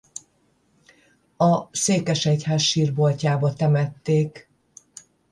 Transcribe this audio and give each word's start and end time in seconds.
A 1.37 1.75
székesegyház 1.75 2.61
sírboltjába 2.61 3.53
temették. 3.53 4.49